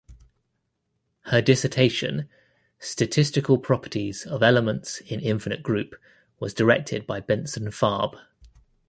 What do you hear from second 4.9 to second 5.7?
in infinite